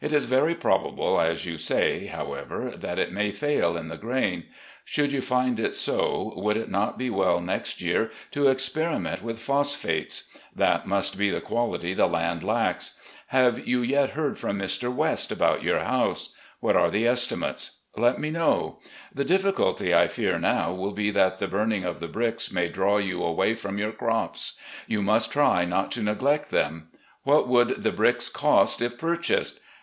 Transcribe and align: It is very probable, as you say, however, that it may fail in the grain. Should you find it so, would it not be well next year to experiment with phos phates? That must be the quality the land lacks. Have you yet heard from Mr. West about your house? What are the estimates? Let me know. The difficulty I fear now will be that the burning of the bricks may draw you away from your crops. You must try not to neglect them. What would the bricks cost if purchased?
It 0.07 0.13
is 0.13 0.25
very 0.25 0.55
probable, 0.55 1.21
as 1.21 1.45
you 1.45 1.59
say, 1.59 2.07
however, 2.07 2.73
that 2.75 2.97
it 2.97 3.11
may 3.11 3.29
fail 3.31 3.77
in 3.77 3.87
the 3.89 3.97
grain. 3.99 4.45
Should 4.83 5.11
you 5.11 5.21
find 5.21 5.59
it 5.59 5.75
so, 5.75 6.33
would 6.37 6.57
it 6.57 6.71
not 6.71 6.97
be 6.97 7.11
well 7.11 7.39
next 7.39 7.83
year 7.83 8.09
to 8.31 8.47
experiment 8.47 9.21
with 9.21 9.37
phos 9.37 9.75
phates? 9.75 10.23
That 10.55 10.87
must 10.87 11.19
be 11.19 11.29
the 11.29 11.39
quality 11.39 11.93
the 11.93 12.07
land 12.07 12.41
lacks. 12.41 12.97
Have 13.27 13.67
you 13.67 13.83
yet 13.83 14.09
heard 14.17 14.39
from 14.39 14.57
Mr. 14.57 14.91
West 14.91 15.31
about 15.31 15.61
your 15.61 15.77
house? 15.81 16.29
What 16.61 16.75
are 16.75 16.89
the 16.89 17.05
estimates? 17.05 17.81
Let 17.95 18.19
me 18.19 18.31
know. 18.31 18.79
The 19.13 19.23
difficulty 19.23 19.93
I 19.93 20.07
fear 20.07 20.39
now 20.39 20.73
will 20.73 20.93
be 20.93 21.11
that 21.11 21.37
the 21.37 21.47
burning 21.47 21.83
of 21.83 21.99
the 21.99 22.07
bricks 22.07 22.51
may 22.51 22.69
draw 22.69 22.97
you 22.97 23.23
away 23.23 23.53
from 23.53 23.77
your 23.77 23.91
crops. 23.91 24.57
You 24.87 25.03
must 25.03 25.31
try 25.31 25.63
not 25.63 25.91
to 25.91 26.01
neglect 26.01 26.49
them. 26.49 26.87
What 27.21 27.47
would 27.47 27.83
the 27.83 27.91
bricks 27.91 28.29
cost 28.29 28.81
if 28.81 28.97
purchased? 28.97 29.59